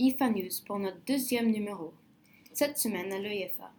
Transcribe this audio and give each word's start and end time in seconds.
IFA 0.00 0.30
News 0.30 0.62
pour 0.64 0.78
notre 0.78 1.00
deuxième 1.08 1.50
numéro, 1.50 1.92
cette 2.52 2.78
semaine 2.78 3.12
à 3.12 3.18
l'EFA. 3.18 3.72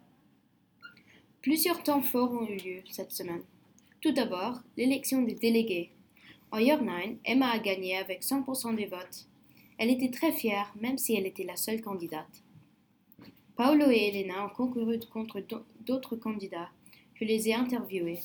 Plusieurs 1.42 1.82
temps 1.82 2.02
forts 2.02 2.34
ont 2.34 2.46
eu 2.46 2.58
lieu 2.58 2.82
cette 2.92 3.14
semaine. 3.14 3.44
Tout 4.02 4.12
d'abord, 4.12 4.60
l'élection 4.76 5.22
des 5.22 5.36
délégués. 5.36 5.92
En 6.52 6.58
Year 6.58 6.84
9, 6.84 7.20
Emma 7.24 7.52
a 7.52 7.60
gagné 7.60 7.96
avec 7.96 8.24
100% 8.24 8.76
des 8.76 8.88
votes. 8.88 9.28
Elle 9.78 9.92
était 9.92 10.12
très 10.12 10.34
fière, 10.34 10.74
même 10.82 10.98
si 10.98 11.16
elle 11.16 11.26
était 11.26 11.46
la 11.46 11.56
seule 11.56 11.80
candidate. 11.80 12.44
Paolo 13.56 13.90
et 13.90 14.10
Elena 14.10 14.46
ont 14.46 14.50
concouru 14.50 15.00
contre 15.10 15.42
d'autres 15.86 16.18
candidats. 16.18 16.70
Je 17.14 17.24
les 17.24 17.48
ai 17.48 17.54
interviewés. 17.54 18.20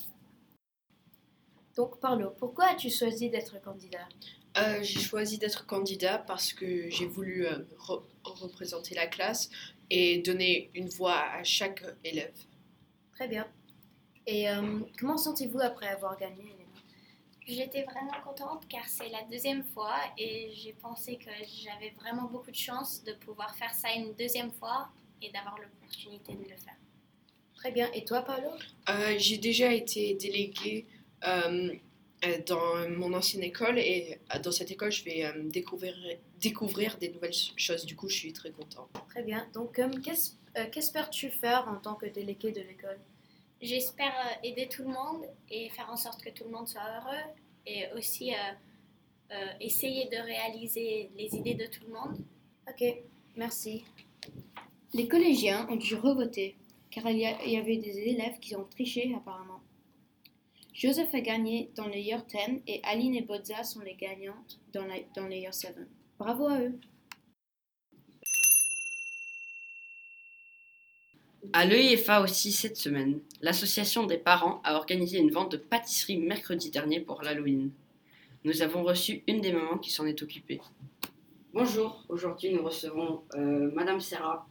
Donc, 1.77 2.01
Paolo, 2.01 2.31
pourquoi 2.37 2.65
as-tu 2.71 2.89
choisi 2.89 3.29
d'être 3.29 3.61
candidat? 3.61 4.09
Euh, 4.57 4.81
j'ai 4.81 4.99
choisi 4.99 5.37
d'être 5.37 5.65
candidat 5.65 6.17
parce 6.17 6.53
que 6.53 6.89
j'ai 6.89 7.05
voulu 7.05 7.45
euh, 7.45 7.59
représenter 8.23 8.95
la 8.95 9.07
classe 9.07 9.49
et 9.89 10.19
donner 10.19 10.69
une 10.73 10.89
voix 10.89 11.19
à 11.33 11.43
chaque 11.43 11.83
élève. 12.03 12.35
Très 13.13 13.27
bien. 13.27 13.47
Et 14.25 14.49
euh, 14.49 14.79
comment 14.99 15.17
sentez-vous 15.17 15.59
après 15.59 15.87
avoir 15.87 16.17
gagné, 16.17 16.41
Elena 16.41 16.63
J'étais 17.47 17.83
vraiment 17.83 18.19
contente 18.23 18.67
car 18.67 18.87
c'est 18.87 19.09
la 19.09 19.21
deuxième 19.23 19.63
fois 19.63 19.97
et 20.17 20.51
j'ai 20.55 20.73
pensé 20.73 21.17
que 21.17 21.29
j'avais 21.63 21.91
vraiment 21.99 22.23
beaucoup 22.23 22.49
de 22.49 22.55
chance 22.55 23.03
de 23.03 23.13
pouvoir 23.13 23.55
faire 23.55 23.73
ça 23.73 23.93
une 23.95 24.13
deuxième 24.15 24.51
fois 24.51 24.89
et 25.21 25.31
d'avoir 25.31 25.55
l'opportunité 25.59 26.33
de 26.33 26.41
le 26.41 26.57
faire. 26.57 26.75
Très 27.55 27.71
bien. 27.71 27.89
Et 27.93 28.03
toi, 28.03 28.21
Paolo? 28.23 28.49
J'ai 29.17 29.37
déjà 29.37 29.71
été 29.73 30.15
déléguée 30.15 30.87
euh, 31.27 31.73
dans 32.47 32.89
mon 32.89 33.13
ancienne 33.13 33.43
école 33.43 33.77
et 33.77 34.19
euh, 34.33 34.39
dans 34.39 34.51
cette 34.51 34.71
école, 34.71 34.91
je 34.91 35.03
vais 35.03 35.25
euh, 35.25 35.31
découvrir, 35.45 35.95
découvrir 36.39 36.97
des 36.97 37.09
nouvelles 37.09 37.33
choses. 37.55 37.85
Du 37.85 37.95
coup, 37.95 38.09
je 38.09 38.15
suis 38.15 38.33
très 38.33 38.51
contente. 38.51 38.89
Très 39.09 39.23
bien. 39.23 39.47
Donc, 39.53 39.79
qu'espères-tu 40.71 41.29
faire 41.29 41.67
en 41.67 41.77
tant 41.77 41.95
que 41.95 42.05
délégué 42.07 42.51
de 42.51 42.61
l'école? 42.61 42.99
J'espère 43.61 44.13
aider 44.43 44.67
tout 44.67 44.83
le 44.83 44.89
monde 44.89 45.25
et 45.49 45.69
faire 45.69 45.89
en 45.89 45.97
sorte 45.97 46.23
que 46.23 46.29
tout 46.29 46.43
le 46.43 46.51
monde 46.51 46.67
soit 46.67 46.81
heureux 46.81 47.23
et 47.65 47.85
aussi 47.95 48.31
essayer 49.59 50.05
de 50.05 50.17
réaliser 50.17 51.09
les 51.17 51.33
idées 51.35 51.55
de 51.55 51.65
tout 51.65 51.83
le 51.87 51.93
monde. 51.93 52.17
Ok, 52.69 52.83
merci. 53.35 53.83
Les 54.93 55.07
collégiens 55.07 55.67
ont 55.69 55.77
dû 55.77 55.95
revoter 55.95 56.55
car 56.91 57.09
il 57.09 57.19
y 57.19 57.57
avait 57.57 57.77
des 57.77 57.97
élèves 57.97 58.39
qui 58.39 58.55
ont 58.55 58.65
triché 58.65 59.13
apparemment. 59.15 59.61
Joseph 60.75 61.15
a 61.15 61.21
gagné 61.21 61.71
dans 61.77 61.87
les 61.87 62.01
Year 62.01 62.21
10 62.25 62.63
et 62.67 62.81
Aline 62.83 63.15
et 63.15 63.21
Bozza 63.21 63.63
sont 63.63 63.79
les 63.79 63.95
gagnantes 63.95 64.59
dans, 64.73 64.85
dans 65.15 65.25
les 65.25 65.37
Year 65.37 65.53
7. 65.53 65.73
Bravo 66.19 66.47
à 66.47 66.59
eux! 66.59 66.77
À 71.53 71.65
l'EIFA 71.65 72.19
aussi 72.21 72.51
cette 72.51 72.75
semaine, 72.75 73.21
l'association 73.39 74.05
des 74.05 74.17
parents 74.17 74.59
a 74.65 74.75
organisé 74.75 75.17
une 75.17 75.31
vente 75.31 75.53
de 75.53 75.57
pâtisserie 75.57 76.17
mercredi 76.17 76.71
dernier 76.71 76.99
pour 76.99 77.21
l'Halloween. 77.21 77.71
Nous 78.43 78.61
avons 78.61 78.83
reçu 78.83 79.23
une 79.27 79.39
des 79.39 79.53
mamans 79.53 79.77
qui 79.77 79.91
s'en 79.91 80.05
est 80.05 80.21
occupée. 80.21 80.59
Bonjour, 81.53 82.03
aujourd'hui 82.09 82.51
nous 82.51 82.63
recevons 82.63 83.23
euh, 83.35 83.71
Madame 83.71 84.01
Serra, 84.01 84.45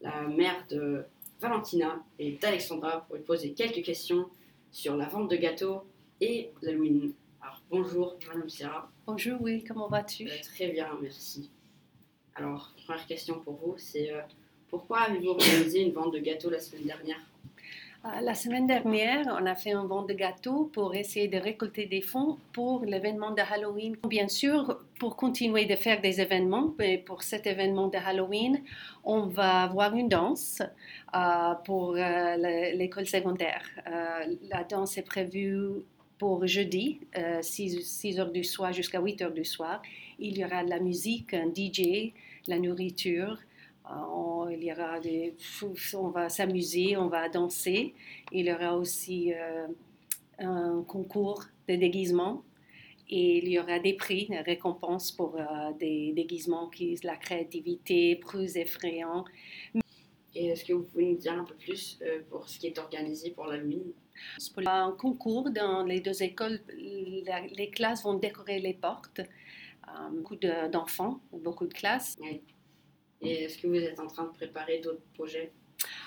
la 0.00 0.22
mère 0.22 0.66
de 0.70 1.04
Valentina 1.40 2.02
et 2.18 2.32
d'Alexandra 2.32 3.02
pour 3.06 3.14
lui 3.14 3.22
poser 3.22 3.52
quelques 3.52 3.84
questions 3.84 4.28
sur 4.70 4.96
la 4.96 5.06
vente 5.06 5.30
de 5.30 5.36
gâteaux 5.36 5.84
et 6.20 6.50
l'Halloween. 6.62 7.12
Alors 7.40 7.62
bonjour 7.70 8.16
Madame 8.26 8.48
Serra. 8.48 8.90
Bonjour, 9.06 9.40
oui, 9.40 9.64
comment 9.64 9.88
vas-tu 9.88 10.28
euh, 10.28 10.34
Très 10.42 10.68
bien, 10.68 10.88
merci. 11.00 11.50
Alors, 12.34 12.72
première 12.84 13.06
question 13.06 13.40
pour 13.40 13.54
vous, 13.54 13.74
c'est 13.78 14.12
euh, 14.12 14.20
pourquoi 14.68 15.00
avez-vous 15.00 15.30
organisé 15.30 15.80
une 15.80 15.92
vente 15.92 16.12
de 16.12 16.18
gâteaux 16.18 16.50
la 16.50 16.60
semaine 16.60 16.84
dernière? 16.84 17.18
La 18.22 18.34
semaine 18.34 18.66
dernière, 18.66 19.26
on 19.26 19.44
a 19.44 19.54
fait 19.54 19.72
un 19.72 19.84
vente 19.84 20.08
de 20.08 20.14
gâteaux 20.14 20.70
pour 20.72 20.94
essayer 20.94 21.28
de 21.28 21.36
récolter 21.36 21.86
des 21.86 22.00
fonds 22.00 22.38
pour 22.52 22.84
l'événement 22.84 23.32
de 23.32 23.42
Halloween. 23.42 23.96
Bien 24.08 24.28
sûr, 24.28 24.78
pour 24.98 25.16
continuer 25.16 25.66
de 25.66 25.74
faire 25.74 26.00
des 26.00 26.20
événements, 26.20 26.74
mais 26.78 26.98
pour 26.98 27.22
cet 27.22 27.46
événement 27.46 27.88
de 27.88 27.98
Halloween, 27.98 28.62
on 29.04 29.26
va 29.26 29.62
avoir 29.62 29.94
une 29.94 30.08
danse 30.08 30.62
euh, 31.14 31.54
pour 31.64 31.96
euh, 31.96 32.36
l'école 32.74 33.06
secondaire. 33.06 33.64
la 34.48 34.64
danse 34.64 34.96
est 34.96 35.02
prévue 35.02 35.82
pour 36.18 36.46
jeudi, 36.46 37.00
6, 37.40 37.82
6 37.82 38.20
heures 38.20 38.32
du 38.32 38.44
soir 38.44 38.72
jusqu'à 38.72 39.00
8 39.00 39.22
heures 39.22 39.32
du 39.32 39.44
soir. 39.44 39.82
Il 40.18 40.36
y 40.36 40.44
aura 40.44 40.64
de 40.64 40.70
la 40.70 40.80
musique, 40.80 41.34
un 41.34 41.48
DJ, 41.48 42.12
la 42.48 42.58
nourriture. 42.58 43.38
On, 43.90 44.48
il 44.50 44.64
y 44.64 44.72
aura 44.72 45.00
des, 45.00 45.34
on 45.94 46.08
va 46.08 46.28
s'amuser, 46.28 46.96
on 46.96 47.08
va 47.08 47.28
danser. 47.28 47.94
Il 48.32 48.46
y 48.46 48.52
aura 48.52 48.76
aussi 48.76 49.32
euh, 49.32 49.66
un 50.38 50.82
concours 50.82 51.44
de 51.68 51.76
déguisement 51.76 52.42
et 53.08 53.38
il 53.38 53.48
y 53.48 53.58
aura 53.58 53.78
des 53.78 53.94
prix, 53.94 54.26
des 54.28 54.40
récompenses 54.40 55.12
pour 55.12 55.36
euh, 55.36 55.72
des 55.78 56.12
déguisements 56.12 56.68
qui 56.68 56.98
la 57.02 57.16
créativité, 57.16 58.16
plus 58.16 58.56
effrayants. 58.56 59.24
Et 60.34 60.48
est-ce 60.48 60.64
que 60.66 60.74
vous 60.74 60.84
pouvez 60.84 61.06
nous 61.06 61.16
dire 61.16 61.32
un 61.32 61.44
peu 61.44 61.54
plus 61.54 61.98
euh, 62.02 62.20
pour 62.28 62.48
ce 62.48 62.58
qui 62.58 62.66
est 62.66 62.78
organisé 62.78 63.30
pour 63.30 63.46
l'Halloween? 63.46 63.92
Pour 64.52 64.68
un 64.68 64.92
concours 64.92 65.50
dans 65.50 65.84
les 65.84 66.00
deux 66.00 66.22
écoles, 66.22 66.60
les 66.76 67.70
classes 67.70 68.02
vont 68.02 68.14
décorer 68.14 68.58
les 68.58 68.74
portes. 68.74 69.22
beaucoup 70.12 70.36
d'enfants, 70.36 71.20
beaucoup 71.32 71.66
de 71.66 71.72
classes. 71.72 72.18
Et 73.22 73.44
est-ce 73.44 73.58
que 73.58 73.66
vous 73.66 73.74
êtes 73.76 73.98
en 73.98 74.06
train 74.06 74.24
de 74.24 74.32
préparer 74.32 74.78
d'autres 74.78 75.02
projets? 75.14 75.52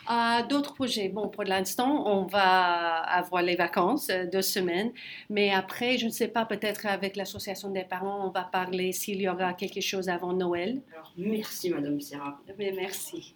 Euh, 0.10 0.46
D'autres 0.48 0.74
projets. 0.74 1.10
Bon, 1.10 1.30
pour 1.30 1.44
l'instant, 1.44 2.06
on 2.08 2.26
va 2.26 2.98
avoir 3.04 3.42
les 3.42 3.56
vacances, 3.56 4.10
euh, 4.10 4.26
deux 4.26 4.42
semaines. 4.42 4.92
Mais 5.30 5.52
après, 5.52 5.98
je 5.98 6.06
ne 6.06 6.12
sais 6.12 6.28
pas, 6.28 6.46
peut-être 6.46 6.86
avec 6.86 7.16
l'association 7.16 7.70
des 7.70 7.84
parents, 7.84 8.28
on 8.28 8.32
va 8.32 8.44
parler 8.44 8.92
s'il 8.92 9.22
y 9.22 9.30
aura 9.30 9.54
quelque 9.54 9.82
chose 9.82 10.10
avant 10.10 10.34
Noël. 10.34 10.82
Alors, 10.94 11.14
merci, 11.18 11.70
Madame 11.70 12.00
Serra. 12.02 12.40
Mais 12.58 12.72
merci. 12.72 13.36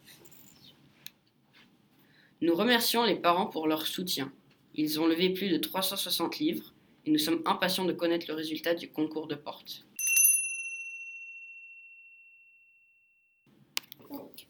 Nous 2.42 2.56
remercions 2.56 3.04
les 3.06 3.16
parents 3.16 3.48
pour 3.48 3.68
leur 3.68 3.88
soutien. 3.88 4.32
Ils 4.74 5.00
ont 5.00 5.08
levé 5.08 5.30
plus 5.30 5.50
de 5.50 5.58
360 5.58 6.38
livres 6.40 6.74
et 7.06 7.12
nous 7.12 7.18
sommes 7.18 7.42
impatients 7.46 7.86
de 7.86 7.94
connaître 7.94 8.26
le 8.28 8.34
résultat 8.34 8.74
du 8.74 8.90
concours 8.90 9.28
de 9.28 9.36
porte. 9.36 9.86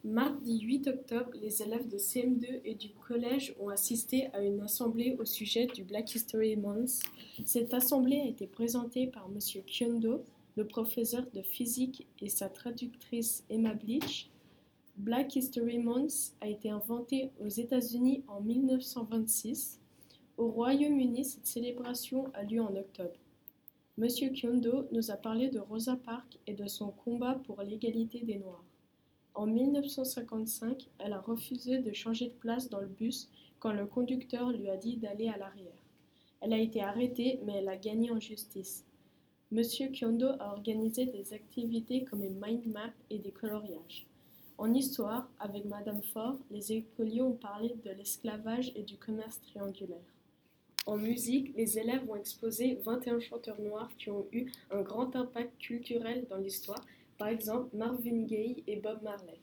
Mardi 0.06 0.60
8 0.60 0.88
octobre, 0.88 1.32
les 1.42 1.64
élèves 1.64 1.88
de 1.88 1.98
CM2 1.98 2.62
et 2.64 2.76
du 2.76 2.92
collège 2.92 3.56
ont 3.60 3.70
assisté 3.70 4.28
à 4.34 4.44
une 4.44 4.62
assemblée 4.62 5.16
au 5.18 5.26
sujet 5.26 5.66
du 5.66 5.84
Black 5.84 6.14
History 6.14 6.56
Month. 6.56 7.02
Cette 7.44 7.74
assemblée 7.74 8.20
a 8.20 8.28
été 8.28 8.46
présentée 8.46 9.08
par 9.08 9.28
M. 9.34 9.40
Kyondo, 9.66 10.24
le 10.58 10.68
professeur 10.68 11.26
de 11.34 11.42
physique, 11.42 12.06
et 12.22 12.30
sa 12.30 12.50
traductrice 12.50 13.44
Emma 13.50 13.74
Bleach. 13.74 14.30
Black 14.96 15.36
History 15.36 15.80
Month 15.80 16.36
a 16.40 16.50
été 16.50 16.70
inventé 16.70 17.32
aux 17.40 17.50
États-Unis 17.50 18.24
en 18.28 18.42
1926. 18.42 19.80
Au 20.38 20.50
Royaume-Uni, 20.50 21.26
cette 21.26 21.48
célébration 21.48 22.32
a 22.36 22.44
lieu 22.44 22.62
en 22.62 22.76
octobre. 22.76 23.20
M. 23.98 24.08
Kyondo 24.36 24.86
nous 24.92 25.10
a 25.10 25.16
parlé 25.16 25.50
de 25.50 25.58
Rosa 25.58 25.96
Parks 25.96 26.38
et 26.46 26.54
de 26.54 26.68
son 26.68 26.92
combat 26.92 27.42
pour 27.44 27.64
l'égalité 27.64 28.20
des 28.20 28.38
Noirs. 28.38 28.65
En 29.36 29.48
1955, 29.48 30.88
elle 30.98 31.12
a 31.12 31.20
refusé 31.20 31.80
de 31.80 31.92
changer 31.92 32.28
de 32.28 32.34
place 32.40 32.70
dans 32.70 32.80
le 32.80 32.88
bus 32.88 33.30
quand 33.60 33.74
le 33.74 33.86
conducteur 33.86 34.50
lui 34.52 34.70
a 34.70 34.78
dit 34.78 34.96
d'aller 34.96 35.28
à 35.28 35.38
l'arrière. 35.38 35.84
Elle 36.40 36.54
a 36.54 36.58
été 36.58 36.82
arrêtée, 36.82 37.42
mais 37.46 37.56
elle 37.58 37.68
a 37.68 37.76
gagné 37.76 38.12
en 38.12 38.20
justice. 38.20 38.86
Monsieur 39.52 39.90
Kyondo 39.92 40.28
a 40.40 40.54
organisé 40.54 41.06
des 41.06 41.34
activités 41.34 42.06
comme 42.06 42.24
une 42.24 42.40
mind 42.40 42.66
map 42.68 42.94
et 43.10 43.20
des 43.20 43.32
coloriages. 43.32 44.08
En 44.58 44.74
histoire, 44.74 45.30
avec 45.40 45.66
Madame 45.66 46.02
Ford, 46.02 46.38
les 46.50 46.72
écoliers 46.72 47.22
ont 47.22 47.34
parlé 47.36 47.76
de 47.84 47.92
l'esclavage 47.92 48.72
et 48.76 48.84
du 48.84 48.96
commerce 48.96 49.42
triangulaire. 49.42 50.14
En 50.86 50.98
musique, 50.98 51.54
les 51.58 51.78
élèves 51.78 52.10
ont 52.10 52.16
exposé 52.16 52.76
21 52.86 53.20
chanteurs 53.20 53.60
noirs 53.60 53.90
qui 53.98 54.12
ont 54.12 54.28
eu 54.32 54.50
un 54.72 54.82
grand 54.82 55.14
impact 55.16 55.58
culturel 55.58 56.26
dans 56.30 56.38
l'histoire 56.38 56.86
par 57.18 57.28
exemple 57.30 57.76
Marvin 57.76 58.24
Gaye 58.24 58.64
et 58.68 58.78
Bob 58.78 59.02
Marley. 59.02 59.40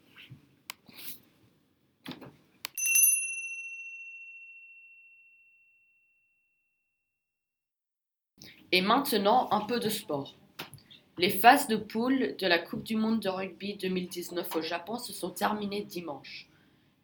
Et 8.74 8.80
maintenant, 8.80 9.48
un 9.50 9.60
peu 9.60 9.78
de 9.80 9.90
sport. 9.90 10.34
Les 11.18 11.28
phases 11.28 11.68
de 11.68 11.76
poule 11.76 12.36
de 12.38 12.46
la 12.46 12.58
Coupe 12.58 12.82
du 12.82 12.96
Monde 12.96 13.20
de 13.20 13.28
rugby 13.28 13.76
2019 13.76 14.56
au 14.56 14.62
Japon 14.62 14.96
se 14.96 15.12
sont 15.12 15.30
terminées 15.30 15.84
dimanche. 15.84 16.48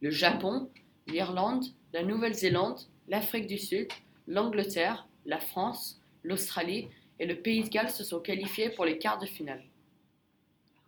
Le 0.00 0.11
Japon, 0.11 0.71
l'Irlande, 1.06 1.67
la 1.93 2.03
Nouvelle-Zélande, 2.03 2.81
l'Afrique 3.06 3.47
du 3.47 3.59
Sud, 3.59 3.88
l'Angleterre, 4.26 5.06
la 5.26 5.41
France, 5.41 6.00
l'Australie 6.23 6.88
et 7.19 7.26
le 7.26 7.37
Pays 7.37 7.64
de 7.64 7.69
Galles 7.69 7.91
se 7.91 8.03
sont 8.03 8.21
qualifiés 8.21 8.71
pour 8.71 8.87
les 8.87 8.97
quarts 8.97 9.19
de 9.19 9.26
finale. 9.26 9.68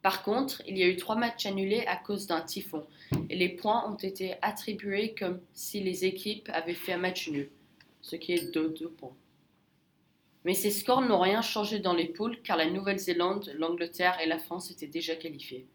Par 0.02 0.22
contre, 0.22 0.62
il 0.66 0.78
y 0.78 0.82
a 0.82 0.88
eu 0.88 0.96
trois 0.96 1.16
matchs 1.16 1.46
annulés 1.46 1.84
à 1.86 1.96
cause 1.96 2.26
d'un 2.26 2.40
typhon, 2.40 2.86
et 3.28 3.36
les 3.36 3.50
points 3.50 3.90
ont 3.90 3.96
été 3.96 4.34
attribués 4.40 5.14
comme 5.14 5.40
si 5.52 5.80
les 5.80 6.04
équipes 6.04 6.48
avaient 6.52 6.74
fait 6.74 6.94
un 6.94 6.98
match 6.98 7.28
nul, 7.28 7.50
ce 8.00 8.16
qui 8.16 8.32
est 8.32 8.52
de 8.54 8.68
deux 8.68 8.88
points. 8.88 9.14
Mais 10.44 10.54
ces 10.54 10.70
scores 10.70 11.02
n'ont 11.02 11.20
rien 11.20 11.42
changé 11.42 11.80
dans 11.80 11.92
les 11.92 12.08
poules 12.08 12.40
car 12.42 12.56
la 12.56 12.70
Nouvelle-Zélande, 12.70 13.52
l'Angleterre 13.58 14.18
et 14.22 14.26
la 14.26 14.38
France 14.38 14.70
étaient 14.70 14.86
déjà 14.86 15.14
qualifiés. 15.14 15.66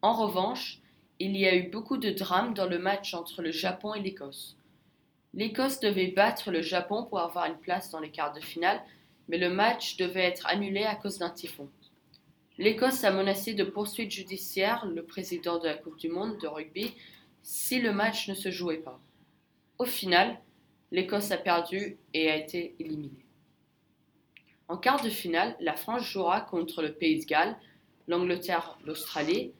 En 0.00 0.14
revanche, 0.14 0.80
il 1.18 1.36
y 1.36 1.46
a 1.46 1.54
eu 1.54 1.68
beaucoup 1.68 1.98
de 1.98 2.08
drames 2.08 2.54
dans 2.54 2.66
le 2.66 2.78
match 2.78 3.12
entre 3.12 3.42
le 3.42 3.52
Japon 3.52 3.92
et 3.92 4.00
l'Écosse. 4.00 4.56
L'Écosse 5.34 5.80
devait 5.80 6.08
battre 6.08 6.50
le 6.50 6.62
Japon 6.62 7.04
pour 7.04 7.20
avoir 7.20 7.44
une 7.44 7.58
place 7.58 7.90
dans 7.90 8.00
les 8.00 8.10
quarts 8.10 8.32
de 8.32 8.40
finale, 8.40 8.80
mais 9.28 9.36
le 9.36 9.50
match 9.50 9.98
devait 9.98 10.24
être 10.24 10.46
annulé 10.46 10.84
à 10.84 10.94
cause 10.94 11.18
d'un 11.18 11.28
typhon. 11.28 11.68
L'Écosse 12.60 13.04
a 13.04 13.10
menacé 13.10 13.54
de 13.54 13.64
poursuites 13.64 14.10
judiciaires 14.10 14.84
le 14.84 15.02
président 15.02 15.58
de 15.58 15.66
la 15.66 15.78
Coupe 15.78 15.96
du 15.96 16.10
Monde 16.10 16.36
de 16.36 16.46
rugby 16.46 16.92
si 17.42 17.80
le 17.80 17.90
match 17.90 18.28
ne 18.28 18.34
se 18.34 18.50
jouait 18.50 18.82
pas. 18.82 19.00
Au 19.78 19.86
final, 19.86 20.38
l'Écosse 20.90 21.30
a 21.30 21.38
perdu 21.38 21.96
et 22.12 22.30
a 22.30 22.36
été 22.36 22.74
éliminée. 22.78 23.24
En 24.68 24.76
quart 24.76 25.02
de 25.02 25.08
finale, 25.08 25.56
la 25.60 25.72
France 25.72 26.02
jouera 26.02 26.42
contre 26.42 26.82
le 26.82 26.92
Pays 26.92 27.20
de 27.20 27.24
Galles, 27.24 27.56
l'Angleterre 28.08 28.78
l'Australie, 28.84 29.54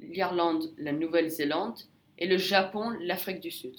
l'Irlande 0.00 0.74
la 0.76 0.90
Nouvelle-Zélande 0.90 1.78
et 2.18 2.26
le 2.26 2.36
Japon 2.36 2.90
l'Afrique 2.98 3.38
du 3.38 3.52
Sud. 3.52 3.76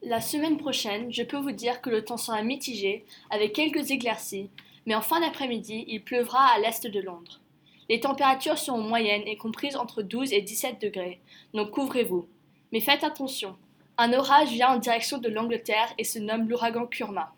La 0.00 0.22
semaine 0.22 0.56
prochaine, 0.56 1.12
je 1.12 1.22
peux 1.22 1.36
vous 1.36 1.52
dire 1.52 1.82
que 1.82 1.90
le 1.90 2.02
temps 2.02 2.16
sera 2.16 2.42
mitigé, 2.42 3.04
avec 3.28 3.52
quelques 3.52 3.90
éclaircies, 3.90 4.48
mais 4.86 4.94
en 4.94 5.00
fin 5.00 5.20
d'après-midi, 5.20 5.84
il 5.88 6.02
pleuvra 6.02 6.46
à 6.46 6.58
l'est 6.58 6.86
de 6.86 7.00
Londres. 7.00 7.40
Les 7.88 8.00
températures 8.00 8.58
seront 8.58 8.82
moyennes 8.82 9.26
et 9.26 9.36
comprises 9.36 9.76
entre 9.76 10.02
12 10.02 10.32
et 10.32 10.42
17 10.42 10.80
degrés, 10.80 11.20
donc 11.54 11.70
couvrez-vous. 11.70 12.26
Mais 12.72 12.80
faites 12.80 13.02
attention, 13.02 13.56
un 13.98 14.12
orage 14.12 14.50
vient 14.50 14.70
en 14.70 14.78
direction 14.78 15.18
de 15.18 15.28
l'Angleterre 15.28 15.92
et 15.98 16.04
se 16.04 16.18
nomme 16.18 16.48
l'ouragan 16.48 16.86
Kurma. 16.86 17.34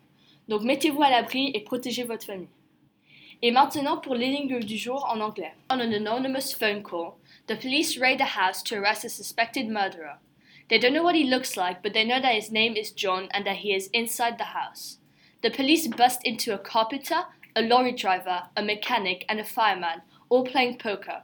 Donc 0.47 0.61
mettez-vous 0.61 1.01
à 1.01 1.09
l'abri 1.09 1.51
et 1.53 1.61
protégez 1.61 2.03
votre 2.03 2.25
famille. 2.25 2.47
Et 3.41 3.51
maintenant 3.51 3.97
pour 3.97 4.15
l'énigme 4.15 4.59
du 4.59 4.77
jour 4.77 5.05
en 5.09 5.19
anglais. 5.19 5.53
On 5.69 5.75
an 5.75 5.91
anonymous 5.91 6.53
phone 6.57 6.83
call, 6.83 7.15
the 7.47 7.59
police 7.59 7.97
raid 7.97 8.21
a 8.21 8.25
house 8.25 8.63
to 8.63 8.75
arrest 8.75 9.03
a 9.03 9.09
suspected 9.09 9.67
murderer. 9.67 10.19
They 10.69 10.79
don't 10.79 10.93
know 10.93 11.03
what 11.03 11.15
he 11.15 11.25
looks 11.25 11.57
like, 11.57 11.81
but 11.83 11.93
they 11.93 12.05
know 12.05 12.21
that 12.21 12.35
his 12.35 12.51
name 12.51 12.75
is 12.77 12.91
John 12.95 13.27
and 13.33 13.45
that 13.45 13.57
he 13.57 13.73
is 13.73 13.89
inside 13.91 14.37
the 14.37 14.55
house. 14.55 14.99
The 15.43 15.51
police 15.51 15.87
bust 15.87 16.21
into 16.23 16.53
a 16.53 16.57
carpenter, 16.57 17.21
a 17.55 17.61
lorry 17.61 17.91
driver, 17.91 18.43
a 18.55 18.63
mechanic, 18.63 19.25
and 19.27 19.41
a 19.41 19.43
fireman, 19.43 20.01
all 20.29 20.45
playing 20.45 20.77
poker. 20.77 21.21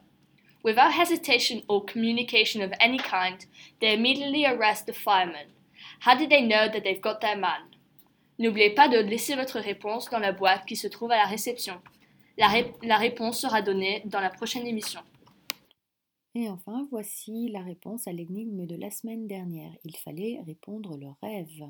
Without 0.62 0.92
hesitation 0.92 1.64
or 1.70 1.86
communication 1.86 2.62
of 2.62 2.74
any 2.82 2.98
kind, 2.98 3.46
they 3.80 3.94
immediately 3.94 4.46
arrest 4.46 4.86
the 4.88 4.94
fireman. 4.94 5.48
How 6.02 6.18
did 6.18 6.30
they 6.30 6.42
know 6.42 6.68
that 6.68 6.84
they've 6.84 7.02
got 7.02 7.22
their 7.22 7.38
man? 7.38 7.62
N'oubliez 8.38 8.76
pas 8.76 8.90
de 8.90 9.00
laisser 9.00 9.36
votre 9.36 9.60
réponse 9.60 10.10
dans 10.10 10.20
la 10.20 10.34
boîte 10.34 10.66
qui 10.66 10.76
se 10.76 10.88
trouve 10.88 11.12
à 11.12 11.18
la 11.18 11.26
réception. 11.26 11.80
La, 12.38 12.50
la 12.84 12.98
réponse 12.98 13.40
sera 13.40 13.62
donnée 13.62 14.02
dans 14.06 14.22
la 14.22 14.30
prochaine 14.30 14.68
émission. 14.68 15.02
Et 16.36 16.50
enfin, 16.50 16.88
voici 16.92 17.50
la 17.50 17.62
réponse 17.62 18.08
à 18.08 18.12
l'énigme 18.12 18.66
de 18.66 18.76
la 18.76 18.92
semaine 18.92 19.28
dernière. 19.28 19.72
Il 19.84 19.96
fallait 19.98 20.42
répondre 20.46 20.98
le 20.98 21.08
rêve. 21.22 21.64